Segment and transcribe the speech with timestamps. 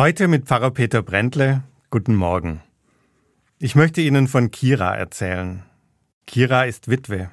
[0.00, 1.62] Heute mit Pfarrer Peter Brändle.
[1.90, 2.62] Guten Morgen.
[3.58, 5.62] Ich möchte Ihnen von Kira erzählen.
[6.26, 7.30] Kira ist Witwe.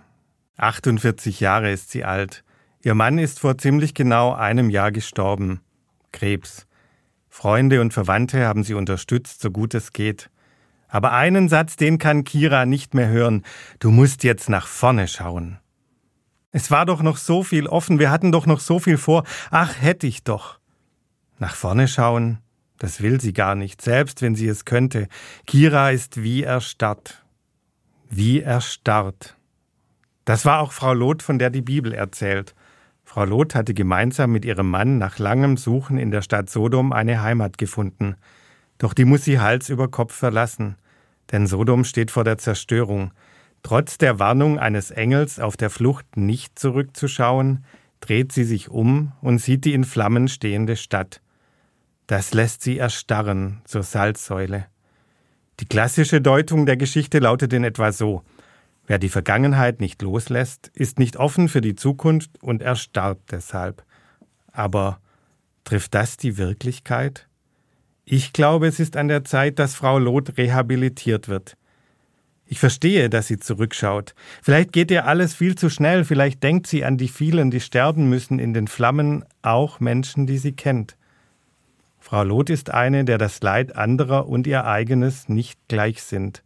[0.58, 2.44] 48 Jahre ist sie alt.
[2.84, 5.62] Ihr Mann ist vor ziemlich genau einem Jahr gestorben.
[6.12, 6.68] Krebs.
[7.30, 10.30] Freunde und Verwandte haben sie unterstützt, so gut es geht.
[10.90, 13.46] Aber einen Satz, den kann Kira nicht mehr hören.
[13.80, 15.58] Du musst jetzt nach vorne schauen.
[16.52, 19.24] Es war doch noch so viel offen, wir hatten doch noch so viel vor.
[19.52, 20.60] Ach, hätte ich doch.
[21.40, 22.40] Nach vorne schauen?
[22.78, 25.08] Das will sie gar nicht, selbst wenn sie es könnte.
[25.46, 27.24] Kira ist wie erstarrt.
[28.10, 29.36] Wie erstarrt.
[30.26, 32.54] Das war auch Frau Loth, von der die Bibel erzählt.
[33.04, 37.22] Frau Loth hatte gemeinsam mit ihrem Mann nach langem Suchen in der Stadt Sodom eine
[37.22, 38.16] Heimat gefunden.
[38.78, 40.76] Doch die muss sie Hals über Kopf verlassen.
[41.32, 43.12] Denn Sodom steht vor der Zerstörung.
[43.64, 47.66] Trotz der Warnung eines Engels auf der Flucht nicht zurückzuschauen,
[48.02, 51.22] dreht sie sich um und sieht die in Flammen stehende Stadt.
[52.08, 54.66] Das lässt sie erstarren zur Salzsäule.
[55.60, 58.24] Die klassische Deutung der Geschichte lautet in etwa so
[58.90, 63.84] Wer die Vergangenheit nicht loslässt, ist nicht offen für die Zukunft und erstarrt deshalb.
[64.54, 65.02] Aber
[65.66, 67.28] trifft das die Wirklichkeit?
[68.06, 71.58] Ich glaube, es ist an der Zeit, dass Frau Loth rehabilitiert wird.
[72.46, 74.16] Ich verstehe, dass sie zurückschaut.
[74.42, 78.08] Vielleicht geht ihr alles viel zu schnell, vielleicht denkt sie an die vielen, die sterben
[78.08, 80.97] müssen in den Flammen, auch Menschen, die sie kennt.
[82.08, 86.42] Frau Loth ist eine, der das Leid anderer und ihr eigenes nicht gleich sind.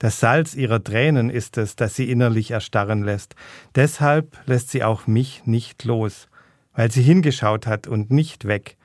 [0.00, 3.36] Das Salz ihrer Tränen ist es, das sie innerlich erstarren lässt.
[3.76, 6.26] Deshalb lässt sie auch mich nicht los,
[6.74, 8.76] weil sie hingeschaut hat und nicht weg.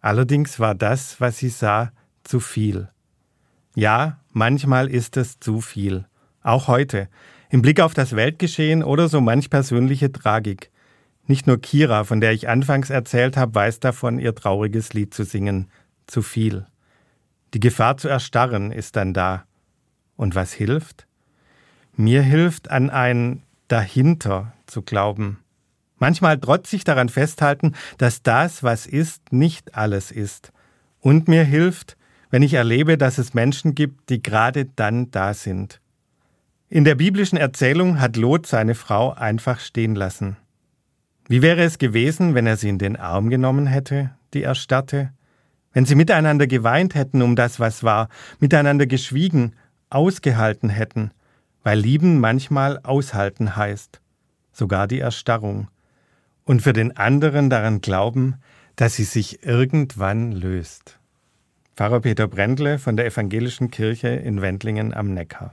[0.00, 2.88] Allerdings war das, was sie sah, zu viel.
[3.74, 6.06] Ja, manchmal ist es zu viel.
[6.42, 7.10] Auch heute.
[7.50, 10.70] Im Blick auf das Weltgeschehen oder so manch persönliche Tragik.
[11.26, 15.24] Nicht nur Kira, von der ich anfangs erzählt habe, weiß davon, ihr trauriges Lied zu
[15.24, 15.70] singen.
[16.06, 16.66] Zu viel.
[17.54, 19.44] Die Gefahr zu erstarren ist dann da.
[20.16, 21.06] Und was hilft?
[21.96, 25.38] Mir hilft, an ein dahinter zu glauben.
[25.96, 30.52] Manchmal trotzig daran festhalten, dass das, was ist, nicht alles ist.
[31.00, 31.96] Und mir hilft,
[32.30, 35.80] wenn ich erlebe, dass es Menschen gibt, die gerade dann da sind.
[36.68, 40.36] In der biblischen Erzählung hat Lot seine Frau einfach stehen lassen.
[41.26, 45.10] Wie wäre es gewesen, wenn er sie in den Arm genommen hätte, die erstarrte?
[45.72, 48.08] Wenn sie miteinander geweint hätten um das, was war,
[48.40, 49.56] miteinander geschwiegen,
[49.88, 51.12] ausgehalten hätten,
[51.62, 54.00] weil lieben manchmal aushalten heißt,
[54.52, 55.68] sogar die Erstarrung,
[56.44, 58.36] und für den anderen daran glauben,
[58.76, 60.98] dass sie sich irgendwann löst.
[61.74, 65.40] Pfarrer Peter Brendle von der Evangelischen Kirche in Wendlingen am Neckar.